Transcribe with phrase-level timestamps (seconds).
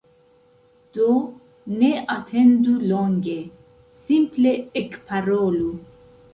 [0.97, 1.09] Do,
[1.83, 3.37] ne atendu longe,
[4.01, 5.73] simple Ekparolu!